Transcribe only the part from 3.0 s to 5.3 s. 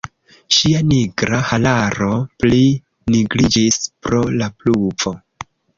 nigriĝis pro la pluvo.